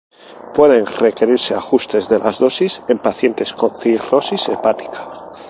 Pueden 0.55 0.87
requerirse 0.87 1.53
ajustes 1.53 2.09
de 2.09 2.17
la 2.17 2.31
dosis 2.31 2.81
en 2.87 2.97
pacientes 2.97 3.53
con 3.53 3.75
cirrosis 3.75 4.49
hepática. 4.49 4.99